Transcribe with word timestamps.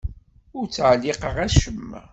Ur 0.57 0.65
ttɛelliqeɣ 0.67 1.35
acemma. 1.45 2.01